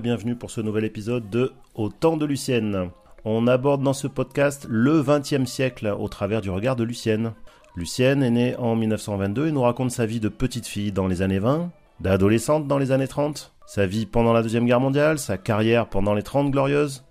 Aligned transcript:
bienvenue 0.00 0.36
pour 0.36 0.52
ce 0.52 0.60
nouvel 0.60 0.84
épisode 0.84 1.28
de 1.28 1.52
Au 1.74 1.88
temps 1.88 2.16
de 2.16 2.24
Lucienne. 2.24 2.90
On 3.24 3.48
aborde 3.48 3.82
dans 3.82 3.92
ce 3.92 4.06
podcast 4.06 4.66
le 4.70 5.02
XXe 5.02 5.50
siècle 5.50 5.92
au 5.98 6.08
travers 6.08 6.40
du 6.40 6.50
regard 6.50 6.76
de 6.76 6.84
Lucienne. 6.84 7.32
Lucienne 7.74 8.22
est 8.22 8.30
née 8.30 8.56
en 8.56 8.76
1922 8.76 9.48
et 9.48 9.52
nous 9.52 9.62
raconte 9.62 9.90
sa 9.90 10.06
vie 10.06 10.20
de 10.20 10.28
petite 10.28 10.66
fille 10.66 10.92
dans 10.92 11.08
les 11.08 11.20
années 11.22 11.40
20, 11.40 11.70
d'adolescente 11.98 12.68
dans 12.68 12.78
les 12.78 12.92
années 12.92 13.08
30, 13.08 13.52
sa 13.66 13.86
vie 13.86 14.06
pendant 14.06 14.32
la 14.32 14.42
Deuxième 14.42 14.66
Guerre 14.66 14.80
mondiale, 14.80 15.18
sa 15.18 15.36
carrière 15.36 15.88
pendant 15.88 16.14
les 16.14 16.22
30 16.22 16.52
glorieuses, 16.52 17.04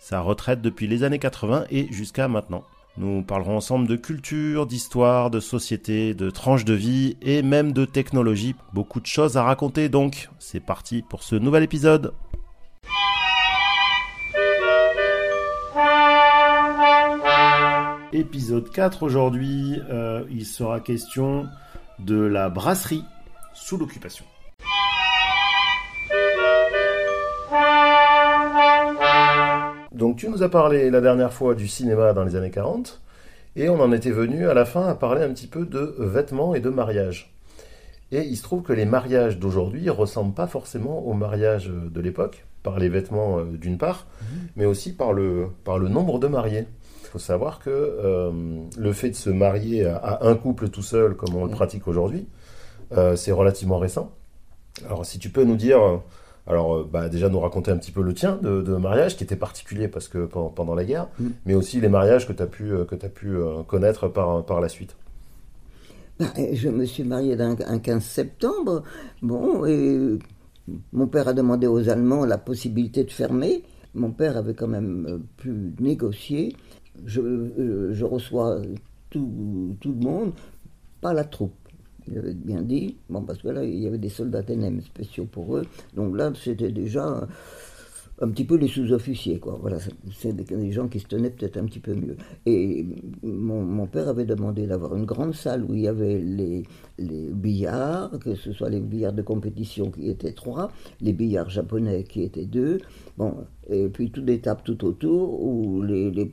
sa 0.00 0.20
retraite 0.20 0.60
depuis 0.60 0.88
les 0.88 1.04
années 1.04 1.20
80 1.20 1.66
et 1.70 1.86
jusqu'à 1.92 2.26
maintenant. 2.26 2.64
Nous 2.96 3.22
parlerons 3.22 3.56
ensemble 3.56 3.88
de 3.88 3.96
culture, 3.96 4.66
d'histoire, 4.66 5.28
de 5.28 5.40
société, 5.40 6.14
de 6.14 6.30
tranches 6.30 6.64
de 6.64 6.74
vie 6.74 7.16
et 7.22 7.42
même 7.42 7.72
de 7.72 7.84
technologie. 7.84 8.54
Beaucoup 8.72 9.00
de 9.00 9.06
choses 9.06 9.36
à 9.36 9.42
raconter 9.42 9.88
donc. 9.88 10.28
C'est 10.38 10.60
parti 10.60 11.02
pour 11.02 11.24
ce 11.24 11.34
nouvel 11.34 11.64
épisode. 11.64 12.14
Épisode 18.12 18.70
4 18.70 19.02
aujourd'hui, 19.02 19.80
euh, 19.90 20.22
il 20.30 20.46
sera 20.46 20.78
question 20.78 21.48
de 21.98 22.20
la 22.20 22.48
brasserie 22.48 23.02
sous 23.54 23.76
l'occupation. 23.76 24.24
Donc 29.94 30.16
tu 30.16 30.28
nous 30.28 30.42
as 30.42 30.48
parlé 30.48 30.90
la 30.90 31.00
dernière 31.00 31.32
fois 31.32 31.54
du 31.54 31.68
cinéma 31.68 32.12
dans 32.12 32.24
les 32.24 32.34
années 32.34 32.50
40, 32.50 33.00
et 33.54 33.68
on 33.68 33.80
en 33.80 33.92
était 33.92 34.10
venu 34.10 34.48
à 34.48 34.54
la 34.54 34.64
fin 34.64 34.88
à 34.88 34.96
parler 34.96 35.22
un 35.22 35.32
petit 35.32 35.46
peu 35.46 35.64
de 35.64 35.94
vêtements 35.98 36.56
et 36.56 36.60
de 36.60 36.68
mariage. 36.68 37.32
Et 38.10 38.22
il 38.22 38.36
se 38.36 38.42
trouve 38.42 38.62
que 38.62 38.72
les 38.72 38.86
mariages 38.86 39.38
d'aujourd'hui 39.38 39.88
ressemblent 39.90 40.34
pas 40.34 40.48
forcément 40.48 41.06
aux 41.06 41.14
mariages 41.14 41.68
de 41.68 42.00
l'époque, 42.00 42.44
par 42.64 42.80
les 42.80 42.88
vêtements 42.88 43.38
euh, 43.38 43.44
d'une 43.44 43.78
part, 43.78 44.06
mais 44.56 44.64
aussi 44.64 44.92
par 44.92 45.12
le, 45.12 45.46
par 45.62 45.78
le 45.78 45.88
nombre 45.88 46.18
de 46.18 46.26
mariés. 46.26 46.66
Il 47.02 47.06
faut 47.06 47.20
savoir 47.20 47.60
que 47.60 47.70
euh, 47.70 48.32
le 48.76 48.92
fait 48.92 49.10
de 49.10 49.16
se 49.16 49.30
marier 49.30 49.86
à, 49.86 49.98
à 49.98 50.26
un 50.26 50.34
couple 50.34 50.70
tout 50.70 50.82
seul, 50.82 51.14
comme 51.14 51.36
on 51.36 51.44
le 51.44 51.52
pratique 51.52 51.86
aujourd'hui, 51.86 52.26
euh, 52.96 53.14
c'est 53.14 53.30
relativement 53.30 53.78
récent. 53.78 54.10
Alors 54.86 55.06
si 55.06 55.20
tu 55.20 55.30
peux 55.30 55.44
nous 55.44 55.54
dire 55.54 56.00
alors, 56.46 56.74
euh, 56.76 56.88
bah, 56.90 57.08
déjà 57.08 57.28
nous 57.28 57.40
raconter 57.40 57.70
un 57.70 57.76
petit 57.78 57.90
peu 57.92 58.02
le 58.02 58.12
tien 58.14 58.38
de, 58.42 58.60
de 58.62 58.76
mariage, 58.76 59.16
qui 59.16 59.24
était 59.24 59.36
particulier 59.36 59.88
parce 59.88 60.08
que 60.08 60.26
pendant, 60.26 60.48
pendant 60.50 60.74
la 60.74 60.84
guerre, 60.84 61.08
Mm. 61.18 61.28
mais 61.46 61.54
aussi 61.54 61.80
les 61.80 61.88
mariages 61.88 62.26
que 62.28 62.32
tu 62.32 62.42
as 62.42 62.46
pu, 62.46 62.70
euh, 62.72 62.84
que 62.84 62.94
t'as 62.94 63.08
pu 63.08 63.28
euh, 63.36 63.62
connaître 63.62 64.08
par, 64.08 64.44
par 64.44 64.60
la 64.60 64.68
suite. 64.68 64.96
Ben, 66.18 66.28
Je 66.52 66.68
me 66.68 66.84
suis 66.84 67.02
marié 67.04 67.34
d'un- 67.36 67.56
un 67.66 67.78
15 67.78 68.04
septembre. 68.04 68.82
Bon, 69.22 69.64
et 69.64 70.18
mon 70.92 71.06
père 71.06 71.28
a 71.28 71.32
demandé 71.32 71.66
aux 71.66 71.88
Allemands 71.88 72.24
la 72.26 72.38
possibilité 72.38 73.04
de 73.04 73.10
fermer. 73.10 73.64
Mon 73.94 74.10
père 74.10 74.36
avait 74.36 74.54
quand 74.54 74.68
même 74.68 75.22
pu 75.36 75.52
négocier. 75.80 76.54
Je, 77.04 77.90
je 77.92 78.04
reçois 78.04 78.60
tout, 79.10 79.76
tout 79.80 79.92
le 79.98 80.04
monde, 80.04 80.32
pas 81.00 81.12
la 81.12 81.24
troupe. 81.24 81.54
Il 82.08 82.18
avait 82.18 82.34
bien 82.34 82.60
dit, 82.60 82.96
bon, 83.08 83.22
parce 83.22 83.40
que 83.40 83.48
là, 83.48 83.64
il 83.64 83.78
y 83.78 83.86
avait 83.86 83.98
des 83.98 84.08
soldats 84.08 84.42
spéciaux 84.82 85.24
pour 85.24 85.56
eux. 85.56 85.66
Donc 85.94 86.16
là, 86.16 86.32
c'était 86.34 86.70
déjà 86.70 87.26
un 88.20 88.28
petit 88.28 88.44
peu 88.44 88.56
les 88.56 88.68
sous-officiers, 88.68 89.38
quoi. 89.40 89.58
Voilà, 89.60 89.78
c'est- 90.12 90.32
des, 90.32 90.72
gens 90.72 90.88
qui 90.88 91.00
se 91.00 91.06
tenaient 91.06 91.30
peut-être 91.30 91.56
un 91.56 91.64
petit 91.64 91.80
peu 91.80 91.94
mieux. 91.94 92.16
Et 92.46 92.86
mon, 93.22 93.86
père 93.86 94.08
avait 94.08 94.24
demandé 94.24 94.66
d'avoir 94.66 94.94
une 94.96 95.04
grande 95.04 95.34
salle 95.34 95.64
où 95.64 95.74
il 95.74 95.80
y 95.82 95.88
avait 95.88 96.20
les, 96.20 96.62
les 96.98 97.30
billards, 97.30 98.18
que 98.20 98.34
ce 98.34 98.52
soit 98.52 98.70
les 98.70 98.80
billards 98.80 99.12
de 99.12 99.22
compétition 99.22 99.90
qui 99.90 100.08
étaient 100.08 100.32
trois, 100.32 100.70
les 101.00 101.12
billards 101.12 101.50
japonais 101.50 102.04
qui 102.04 102.22
étaient 102.22 102.46
deux, 102.46 102.78
bon, 103.18 103.34
et 103.68 103.88
puis 103.88 104.10
toutes 104.10 104.26
des 104.26 104.40
tables 104.40 104.62
tout 104.64 104.84
autour 104.84 105.42
où 105.42 105.82
les, 105.82 106.10
des 106.10 106.30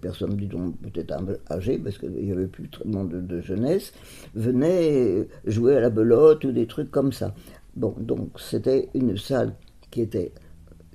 personnes, 0.00 0.36
disons, 0.36 0.72
peut-être 0.82 1.14
âgées, 1.50 1.78
parce 1.78 1.98
qu'il 1.98 2.10
n'y 2.10 2.32
avait 2.32 2.46
plus 2.46 2.68
de, 2.84 3.20
de 3.20 3.40
jeunesse, 3.40 3.92
venaient 4.34 5.26
jouer 5.46 5.76
à 5.76 5.80
la 5.80 5.90
belote 5.90 6.44
ou 6.44 6.52
des 6.52 6.66
trucs 6.66 6.90
comme 6.90 7.12
ça. 7.12 7.34
Bon, 7.76 7.94
donc 7.98 8.38
c'était 8.38 8.90
une 8.94 9.16
salle 9.16 9.54
qui 9.90 10.02
était 10.02 10.32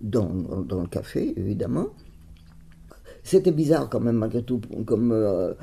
dans, 0.02 0.26
dans- 0.30 0.62
dans 0.62 0.82
le 0.82 0.88
café, 0.88 1.34
évidemment. 1.38 1.88
C'était 3.24 3.52
bizarre 3.52 3.90
quand 3.90 4.00
même, 4.00 4.16
malgré 4.18 4.42
tout, 4.44 4.62
comme 4.86 5.12
euh, 5.12 5.54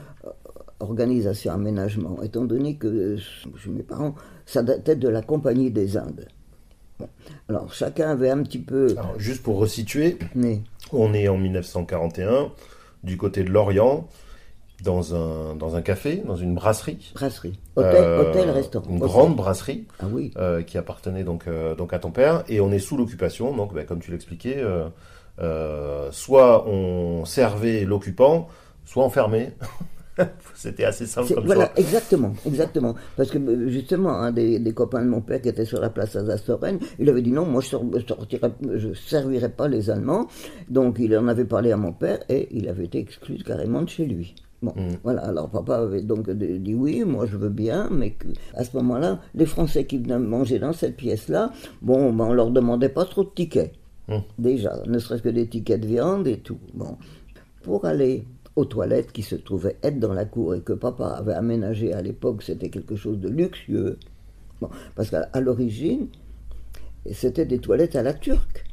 organisation, 0.81 1.53
aménagement, 1.53 2.23
étant 2.23 2.45
donné 2.45 2.77
que 2.77 2.87
euh, 2.87 3.17
chez 3.57 3.71
mes 3.71 3.83
parents, 3.83 4.15
ça 4.47 4.63
datait 4.63 4.97
de 4.97 5.09
la 5.09 5.23
Compagnie 5.23 5.71
des 5.71 5.97
Indes. 5.97 6.29
Bon. 6.99 7.09
Alors 7.49 7.73
chacun 7.73 8.11
avait 8.11 8.31
un 8.31 8.43
petit 8.43 8.59
peu... 8.59 8.89
Alors, 8.99 9.19
juste 9.19 9.43
pour 9.43 9.57
resituer, 9.59 10.19
on 10.93 11.15
est 11.15 11.29
en 11.29 11.39
1941, 11.39 12.53
du 13.03 13.17
côté 13.17 13.43
de 13.45 13.51
l'Orient, 13.51 14.07
dans 14.83 15.15
un, 15.15 15.55
dans 15.55 15.77
un 15.77 15.83
café, 15.83 16.17
dans 16.27 16.37
une 16.37 16.55
brasserie. 16.55 17.13
brasserie, 17.15 17.59
hôtel, 17.77 17.95
Euh, 17.97 18.31
hôtel 18.31 18.51
restaurant. 18.51 18.87
Une 18.91 18.97
Hôtel. 18.97 19.09
grande 19.09 19.37
brasserie. 19.37 19.87
Ah 20.01 20.07
oui, 20.13 20.33
euh, 20.37 20.63
qui 20.63 20.77
appartenait 20.79 21.25
donc, 21.25 21.47
euh, 21.47 21.75
donc 21.75 21.93
à 21.93 21.99
ton 21.99 22.11
père, 22.11 22.45
et 22.49 22.61
on 22.61 22.71
est 22.73 22.79
sous 22.79 22.97
l'occupation, 22.97 23.55
donc 23.57 23.73
bah, 23.75 23.85
comme 23.85 24.01
tu 24.01 24.11
l'expliquais, 24.11 24.63
soit 26.11 26.67
on 26.69 27.25
servait 27.25 27.85
l'occupant, 27.85 28.49
soit 28.85 29.05
on 29.05 29.11
fermait. 29.11 29.53
C'était 30.55 30.85
assez 30.85 31.07
simple 31.07 31.35
comme 31.35 31.45
voilà, 31.47 31.65
ça. 31.67 31.73
exactement, 31.77 32.35
exactement. 32.47 32.95
Parce 33.17 33.31
que 33.33 33.69
justement, 33.69 34.11
un 34.11 34.31
des, 34.31 34.61
des 34.61 34.73
copains 34.73 35.03
de 35.03 35.09
mon 35.09 35.21
père 35.21 35.41
qui 35.43 35.49
était 35.49 35.65
sur 35.65 35.81
la 35.81 35.91
place 35.91 36.15
Alsace-Lorraine, 36.15 36.79
il 37.01 37.09
avait 37.11 37.21
dit 37.23 37.33
non, 37.33 37.45
moi 37.47 37.61
je 37.61 37.71
sortirai, 38.07 38.53
je 38.77 38.93
servirai 38.95 39.49
pas 39.49 39.67
les 39.67 39.91
Allemands. 39.91 40.29
Donc 40.69 40.99
il 41.01 41.17
en 41.19 41.27
avait 41.27 41.45
parlé 41.45 41.73
à 41.73 41.77
mon 41.77 41.93
père 41.93 42.21
et 42.29 42.47
il 42.53 42.69
avait 42.69 42.85
été 42.85 42.99
exclu 43.01 43.39
carrément 43.45 43.83
de 43.83 43.89
chez 43.89 44.05
lui. 44.05 44.37
Bon, 44.65 44.73
voilà. 45.03 45.23
Alors 45.23 45.51
papa 45.51 45.77
avait 45.77 46.01
donc 46.01 46.31
dit 46.31 46.75
oui, 46.75 47.05
moi 47.05 47.27
je 47.27 47.37
veux 47.37 47.51
bien, 47.51 47.89
mais 47.91 48.17
à 48.55 48.65
ce 48.65 48.75
moment-là, 48.79 49.21
les 49.35 49.45
Français 49.45 49.85
qui 49.85 49.99
venaient 49.99 50.19
manger 50.19 50.59
dans 50.59 50.73
cette 50.73 50.97
pièce-là, 50.97 51.53
bon, 51.83 52.13
ben, 52.13 52.25
on 52.25 52.33
leur 52.33 52.51
demandait 52.51 52.89
pas 52.89 53.05
trop 53.05 53.25
de 53.25 53.31
tickets. 53.35 53.73
Mm. 54.09 54.19
Déjà, 54.39 54.83
ne 54.87 54.99
serait-ce 54.99 55.23
que 55.23 55.29
des 55.29 55.47
tickets 55.47 55.81
de 55.81 55.87
viande 55.87 56.27
et 56.27 56.39
tout. 56.39 56.59
Bon, 56.73 56.97
pour 57.63 57.85
aller 57.85 58.25
aux 58.57 58.65
toilettes 58.65 59.13
qui 59.13 59.23
se 59.23 59.35
trouvaient 59.35 59.77
être 59.83 59.99
dans 59.99 60.15
la 60.15 60.25
cour 60.25 60.55
et 60.55 60.61
que 60.61 60.73
papa 60.73 61.09
avait 61.09 61.35
aménagé 61.35 61.93
à 61.93 62.01
l'époque, 62.01 62.43
c'était 62.43 62.71
quelque 62.71 62.97
chose 62.97 63.19
de 63.19 63.29
luxueux. 63.29 63.99
Bon, 64.61 64.71
parce 64.95 65.11
qu'à 65.11 65.29
l'origine, 65.41 66.07
c'était 67.13 67.45
des 67.45 67.59
toilettes 67.59 67.97
à 67.97 68.03
la 68.03 68.15
turque. 68.15 68.64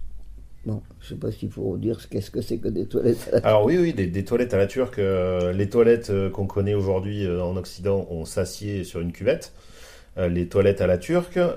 Bon, 0.65 0.81
je 0.99 1.09
sais 1.09 1.15
pas 1.15 1.31
s'il 1.31 1.49
faut 1.49 1.75
dire 1.77 1.99
ce 1.99 2.07
qu'est-ce 2.07 2.29
que 2.29 2.41
c'est 2.41 2.57
que 2.59 2.67
des 2.67 2.85
toilettes 2.85 3.29
à 3.33 3.39
la 3.39 3.47
Alors 3.47 3.65
oui, 3.65 3.77
oui, 3.79 3.93
des, 3.93 4.05
des 4.07 4.23
toilettes 4.23 4.53
à 4.53 4.57
la 4.57 4.67
turque. 4.67 4.99
euh, 4.99 5.53
les 5.53 5.69
toilettes 5.69 6.11
euh, 6.11 6.29
qu'on 6.29 6.45
connaît 6.45 6.75
aujourd'hui 6.75 7.25
euh, 7.25 7.41
en 7.43 7.57
Occident, 7.57 8.05
on 8.11 8.25
s'assied 8.25 8.83
sur 8.83 8.99
une 8.99 9.11
cuvette. 9.11 9.53
Euh, 10.17 10.27
les 10.27 10.47
toilettes 10.47 10.81
à 10.81 10.87
la 10.87 10.97
turque, 10.99 11.37
Ah, 11.37 11.47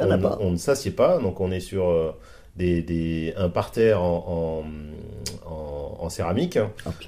a 0.00 0.16
on, 0.16 0.18
pas. 0.20 0.38
on 0.40 0.50
ne 0.50 0.56
s'assied 0.56 0.90
pas, 0.90 1.18
donc 1.18 1.40
on 1.40 1.52
est 1.52 1.60
sur 1.60 2.16
des, 2.56 2.82
des, 2.82 3.32
un 3.36 3.48
parterre 3.48 4.02
en, 4.02 4.64
en, 5.46 5.50
en- 5.50 5.96
en 6.04 6.08
céramique. 6.08 6.58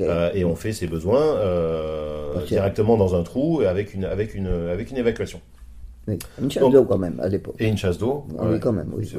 Euh, 0.00 0.30
et 0.34 0.44
on 0.44 0.54
fait 0.54 0.72
ses 0.72 0.86
besoins 0.86 1.36
euh, 1.38 2.44
directement 2.46 2.96
dans 2.96 3.16
un 3.16 3.24
trou 3.24 3.60
et 3.62 3.66
avec 3.66 3.92
une, 3.94 4.04
avec 4.04 4.34
une, 4.36 4.46
avec 4.46 4.90
une 4.92 4.98
évacuation. 4.98 5.40
Oui, 6.06 6.18
Une 6.40 6.50
chasse 6.50 6.70
d'eau 6.70 6.84
quand 6.84 6.98
même 6.98 7.18
à 7.20 7.28
l'époque. 7.28 7.56
Et 7.58 7.66
une 7.66 7.78
chasse 7.78 7.98
d'eau. 7.98 8.26
Ah 8.38 8.44
oui, 8.48 8.60
quand 8.60 8.72
même, 8.72 8.92
oui. 8.94 9.10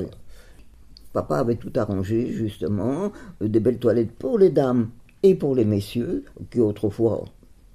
Papa 1.15 1.37
avait 1.37 1.55
tout 1.55 1.71
arrangé, 1.77 2.27
justement, 2.27 3.13
euh, 3.41 3.47
des 3.47 3.61
belles 3.61 3.79
toilettes 3.79 4.11
pour 4.11 4.37
les 4.37 4.49
dames 4.49 4.89
et 5.23 5.33
pour 5.33 5.55
les 5.55 5.63
messieurs, 5.63 6.25
qui 6.51 6.59
autrefois, 6.59 7.23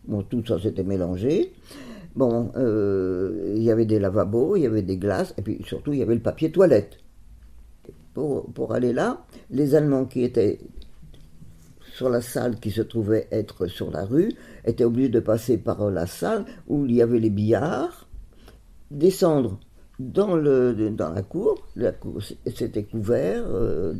bon, 0.07 0.23
tout 0.23 0.45
ça 0.47 0.61
s'était 0.61 0.85
mélangé. 0.85 1.55
Bon, 2.15 2.53
euh, 2.57 3.55
il 3.57 3.63
y 3.63 3.71
avait 3.71 3.87
des 3.87 3.99
lavabos, 3.99 4.57
il 4.57 4.65
y 4.65 4.67
avait 4.67 4.83
des 4.83 4.99
glaces, 4.99 5.33
et 5.39 5.43
puis 5.43 5.63
surtout, 5.65 5.95
il 5.95 6.01
y 6.01 6.03
avait 6.03 6.17
le 6.17 6.21
papier 6.21 6.53
toilette. 6.53 6.99
Pour, 8.13 8.45
pour 8.53 8.75
aller 8.75 8.93
là, 8.93 9.25
les 9.51 9.75
Allemands 9.75 10.05
qui 10.05 10.23
étaient 10.23 10.59
sur 11.95 12.11
la 12.11 12.21
salle 12.21 12.61
qui 12.61 12.71
se 12.71 12.83
trouvait 12.83 13.27
être 13.31 13.69
sur 13.69 13.91
la 13.91 14.05
rue 14.05 14.33
étaient 14.67 14.85
obligés 14.85 15.09
de 15.09 15.21
passer 15.21 15.57
par 15.57 15.91
la 15.91 16.07
salle 16.07 16.45
où 16.69 16.85
il 16.85 16.93
y 16.93 17.01
avait 17.01 17.21
les 17.21 17.31
billards, 17.31 18.07
descendre 18.91 19.59
dans, 20.01 20.35
le, 20.35 20.91
dans 20.91 21.13
la 21.13 21.23
cour, 21.23 21.69
la 21.77 21.93
cour 21.93 22.23
c'était 22.23 22.85
couvert, 22.85 23.45
euh, 23.47 23.93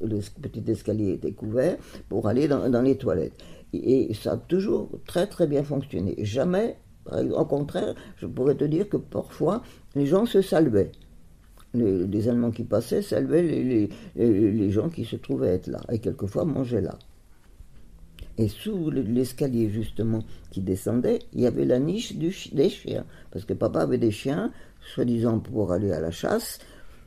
le 0.00 0.20
petit 0.40 0.70
escalier 0.70 1.14
était 1.14 1.32
couvert 1.32 1.76
pour 2.08 2.28
aller 2.28 2.46
dans, 2.46 2.82
les 2.82 2.96
toilettes. 2.96 3.34
Et, 3.72 4.14
ça 4.14 4.32
a 4.32 4.36
toujours 4.36 4.88
très 5.06 5.26
très 5.26 5.48
bien 5.48 5.64
fonctionné. 5.64 6.14
Jamais, 6.18 6.76
au 7.10 7.44
contraire, 7.44 7.94
je 8.16 8.26
pourrais 8.26 8.54
te 8.54 8.64
dire 8.64 8.88
que 8.88 8.96
parfois 8.96 9.62
les 9.96 10.06
gens 10.06 10.24
se 10.24 10.40
saluaient. 10.40 10.92
Les, 11.74 12.28
Allemands 12.28 12.52
qui 12.52 12.64
passaient 12.64 13.02
saluaient 13.02 13.42
les, 13.42 13.88
les, 14.16 14.52
les, 14.52 14.70
gens 14.70 14.88
qui 14.88 15.04
se 15.04 15.16
trouvaient 15.16 15.54
être 15.54 15.66
là, 15.66 15.80
et 15.90 15.98
quelquefois 15.98 16.44
mangeaient 16.44 16.80
là. 16.80 16.96
Et 18.38 18.48
sous 18.48 18.90
l'escalier, 18.90 19.68
justement, 19.68 20.20
qui 20.50 20.62
descendait, 20.62 21.18
il 21.34 21.42
y 21.42 21.46
avait 21.46 21.66
la 21.66 21.78
niche 21.78 22.16
des 22.16 22.70
chiens. 22.70 23.04
Parce 23.30 23.44
que 23.44 23.52
papa 23.52 23.80
avait 23.80 23.98
des 23.98 24.10
chiens, 24.10 24.50
soi-disant 24.80 25.38
pour 25.38 25.72
aller 25.72 25.92
à 25.92 26.00
la 26.00 26.10
chasse. 26.10 26.58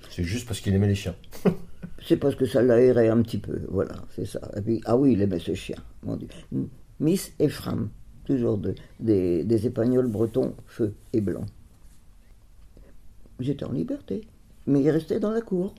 C'est 0.10 0.24
juste 0.24 0.48
parce 0.48 0.60
qu'il 0.60 0.74
aimait 0.74 0.88
les 0.88 0.96
chiens. 0.96 1.16
C'est 2.06 2.18
parce 2.18 2.36
que 2.36 2.46
ça 2.46 2.62
l'aérait 2.62 3.08
un 3.08 3.22
petit 3.22 3.38
peu, 3.38 3.62
voilà, 3.70 3.96
c'est 4.14 4.26
ça. 4.26 4.52
Et 4.58 4.62
puis, 4.62 4.82
ah 4.86 4.98
oui, 4.98 5.14
il 5.14 5.22
aimait 5.22 5.40
ce 5.40 5.54
chien, 5.54 5.78
mon 6.04 6.18
Dieu. 6.18 6.28
Miss 7.00 7.32
Ephraim, 7.40 7.90
toujours 8.26 8.58
de, 8.58 8.76
des, 9.00 9.46
des 9.46 9.68
épagnols 9.68 10.08
bretons, 10.08 10.54
feu 10.66 10.94
et 11.14 11.22
blanc. 11.22 11.46
J'étais 13.40 13.64
en 13.64 13.72
liberté, 13.72 14.28
mais 14.68 14.82
ils 14.82 14.90
restaient 14.90 15.20
dans 15.20 15.32
la 15.32 15.42
cour. 15.42 15.74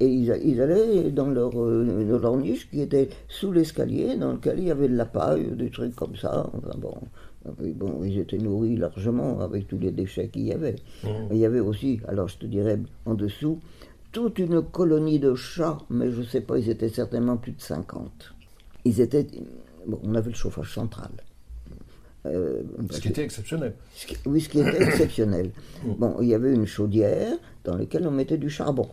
Et 0.00 0.08
ils, 0.08 0.36
ils 0.44 0.60
allaient 0.60 1.12
dans 1.12 1.28
leur, 1.28 1.52
euh, 1.62 2.04
dans 2.10 2.18
leur 2.18 2.36
niche 2.36 2.68
qui 2.68 2.80
était 2.80 3.08
sous 3.28 3.52
l'escalier, 3.52 4.16
dans 4.16 4.32
lequel 4.32 4.58
il 4.58 4.64
y 4.64 4.70
avait 4.72 4.88
de 4.88 4.96
la 4.96 5.06
paille, 5.06 5.52
des 5.52 5.70
trucs 5.70 5.94
comme 5.94 6.16
ça. 6.16 6.50
Enfin 6.52 6.76
bon, 6.76 6.94
et 7.35 7.35
bon, 7.74 8.02
ils 8.04 8.18
étaient 8.18 8.38
nourris 8.38 8.76
largement 8.76 9.40
avec 9.40 9.66
tous 9.68 9.78
les 9.78 9.90
déchets 9.90 10.28
qu'il 10.28 10.42
y 10.46 10.52
avait. 10.52 10.76
Mmh. 11.04 11.08
Il 11.32 11.36
y 11.38 11.44
avait 11.44 11.60
aussi, 11.60 12.00
alors 12.08 12.28
je 12.28 12.38
te 12.38 12.46
dirais, 12.46 12.78
en 13.04 13.14
dessous, 13.14 13.60
toute 14.12 14.38
une 14.38 14.62
colonie 14.62 15.18
de 15.18 15.34
chats, 15.34 15.78
mais 15.90 16.10
je 16.10 16.20
ne 16.20 16.24
sais 16.26 16.40
pas, 16.40 16.58
ils 16.58 16.70
étaient 16.70 16.88
certainement 16.88 17.36
plus 17.36 17.52
de 17.52 17.60
50. 17.60 18.34
Ils 18.84 19.00
étaient. 19.00 19.26
Bon, 19.86 20.00
on 20.02 20.14
avait 20.14 20.30
le 20.30 20.36
chauffage 20.36 20.72
central. 20.72 21.10
Euh, 22.24 22.62
Ce 22.90 23.00
qui 23.00 23.08
était 23.08 23.22
exceptionnel. 23.22 23.74
ce 23.94 24.06
qui- 24.06 24.16
oui, 24.26 24.40
ce 24.40 24.48
qui 24.48 24.58
était 24.60 24.82
exceptionnel. 24.82 25.50
Mm. 25.84 25.92
Bon, 25.98 26.16
il 26.20 26.28
y 26.28 26.34
avait 26.34 26.52
une 26.52 26.66
chaudière 26.66 27.32
dans 27.64 27.76
laquelle 27.76 28.06
on 28.06 28.10
mettait 28.10 28.38
du 28.38 28.50
charbon. 28.50 28.88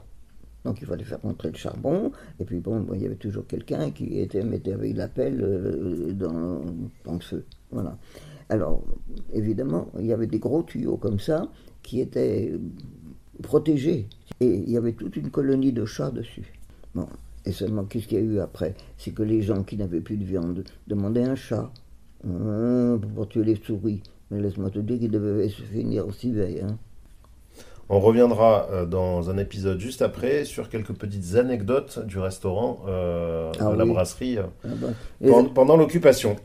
Donc 0.65 0.79
il 0.81 0.87
fallait 0.87 1.03
faire 1.03 1.19
rentrer 1.21 1.49
le 1.49 1.57
charbon, 1.57 2.11
et 2.39 2.45
puis 2.45 2.59
bon, 2.59 2.79
bon, 2.79 2.93
il 2.93 3.01
y 3.01 3.05
avait 3.05 3.15
toujours 3.15 3.45
quelqu'un 3.47 3.91
qui 3.91 4.19
était, 4.19 4.43
mettait 4.43 4.71
avec 4.73 4.95
la 4.95 5.07
pelle 5.09 5.41
euh, 5.43 6.13
dans, 6.13 6.61
dans 7.03 7.13
le 7.15 7.19
feu. 7.19 7.43
Voilà. 7.71 7.97
Alors, 8.53 8.83
évidemment, 9.33 9.87
il 9.99 10.05
y 10.05 10.13
avait 10.13 10.27
des 10.27 10.37
gros 10.37 10.61
tuyaux 10.61 10.97
comme 10.97 11.19
ça 11.19 11.47
qui 11.81 12.01
étaient 12.01 12.53
protégés. 13.41 14.07
Et 14.41 14.45
il 14.45 14.69
y 14.69 14.77
avait 14.77 14.91
toute 14.93 15.15
une 15.15 15.31
colonie 15.31 15.71
de 15.71 15.85
chats 15.85 16.11
dessus. 16.11 16.53
Bon. 16.93 17.07
Et 17.47 17.51
seulement, 17.51 17.83
qu'est-ce 17.85 18.07
qu'il 18.07 18.19
y 18.19 18.21
a 18.21 18.23
eu 18.23 18.39
après? 18.39 18.75
C'est 18.99 19.09
que 19.09 19.23
les 19.23 19.41
gens 19.41 19.63
qui 19.63 19.75
n'avaient 19.75 20.01
plus 20.01 20.17
de 20.17 20.23
viande 20.23 20.63
demandaient 20.85 21.23
un 21.23 21.33
chat. 21.33 21.71
Hein, 22.27 22.99
pour 23.15 23.27
tuer 23.27 23.43
les 23.43 23.55
souris. 23.55 24.03
Mais 24.29 24.39
laisse-moi 24.39 24.69
te 24.69 24.77
dire 24.77 24.99
qu'il 24.99 25.09
devait 25.09 25.49
se 25.49 25.63
finir 25.63 26.07
aussi 26.07 26.31
veille. 26.31 26.61
Hein. 26.61 26.77
On 27.89 27.99
reviendra 27.99 28.67
euh, 28.71 28.85
dans 28.85 29.31
un 29.31 29.37
épisode 29.39 29.79
juste 29.79 30.03
après 30.03 30.45
sur 30.45 30.69
quelques 30.69 30.93
petites 30.93 31.35
anecdotes 31.37 32.05
du 32.05 32.19
restaurant, 32.19 32.81
euh, 32.87 33.51
Ah 33.59 33.71
de 33.71 33.77
la 33.77 33.85
brasserie, 33.85 34.37
euh, 34.37 34.43
Ah 34.63 34.69
bah, 34.79 35.43
pendant 35.55 35.75
l'occupation. 35.75 36.35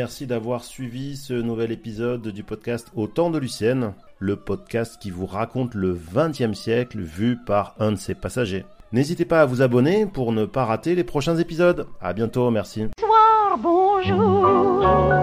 Merci 0.00 0.26
d'avoir 0.26 0.64
suivi 0.64 1.14
ce 1.14 1.34
nouvel 1.34 1.72
épisode 1.72 2.26
du 2.28 2.42
podcast 2.42 2.90
Au 2.96 3.06
temps 3.06 3.28
de 3.28 3.36
Lucienne, 3.38 3.92
le 4.18 4.36
podcast 4.36 4.96
qui 4.98 5.10
vous 5.10 5.26
raconte 5.26 5.74
le 5.74 5.92
XXe 5.92 6.58
siècle 6.58 7.00
vu 7.00 7.36
par 7.36 7.74
un 7.78 7.92
de 7.92 7.96
ses 7.96 8.14
passagers. 8.14 8.64
N'hésitez 8.92 9.26
pas 9.26 9.42
à 9.42 9.44
vous 9.44 9.60
abonner 9.60 10.06
pour 10.06 10.32
ne 10.32 10.46
pas 10.46 10.64
rater 10.64 10.94
les 10.94 11.04
prochains 11.04 11.36
épisodes. 11.36 11.86
À 12.00 12.14
bientôt, 12.14 12.50
merci. 12.50 12.86
soir, 12.98 13.58
bonjour, 13.58 15.19